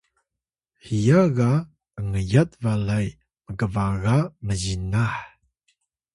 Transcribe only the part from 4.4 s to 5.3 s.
mzinah